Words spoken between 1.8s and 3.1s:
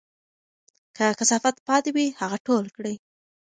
وي، هغه ټول کړئ.